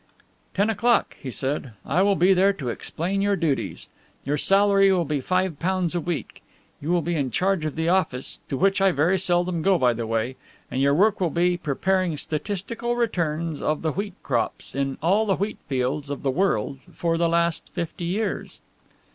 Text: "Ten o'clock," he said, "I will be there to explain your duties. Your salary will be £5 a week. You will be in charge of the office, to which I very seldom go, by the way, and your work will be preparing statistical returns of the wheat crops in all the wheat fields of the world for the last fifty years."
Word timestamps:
"Ten 0.55 0.71
o'clock," 0.71 1.15
he 1.21 1.29
said, 1.29 1.73
"I 1.85 2.01
will 2.01 2.15
be 2.15 2.33
there 2.33 2.53
to 2.53 2.69
explain 2.69 3.21
your 3.21 3.35
duties. 3.35 3.87
Your 4.23 4.35
salary 4.35 4.91
will 4.91 5.05
be 5.05 5.21
£5 5.21 5.95
a 5.95 5.99
week. 5.99 6.41
You 6.81 6.89
will 6.89 7.03
be 7.03 7.13
in 7.13 7.29
charge 7.29 7.65
of 7.65 7.75
the 7.75 7.87
office, 7.87 8.39
to 8.49 8.57
which 8.57 8.81
I 8.81 8.91
very 8.91 9.19
seldom 9.19 9.61
go, 9.61 9.77
by 9.77 9.93
the 9.93 10.07
way, 10.07 10.37
and 10.71 10.81
your 10.81 10.95
work 10.95 11.21
will 11.21 11.29
be 11.29 11.55
preparing 11.55 12.17
statistical 12.17 12.95
returns 12.95 13.61
of 13.61 13.83
the 13.83 13.91
wheat 13.91 14.15
crops 14.23 14.73
in 14.73 14.97
all 15.03 15.27
the 15.27 15.35
wheat 15.35 15.59
fields 15.67 16.09
of 16.09 16.23
the 16.23 16.31
world 16.31 16.79
for 16.91 17.15
the 17.15 17.29
last 17.29 17.69
fifty 17.75 18.05
years." 18.05 18.59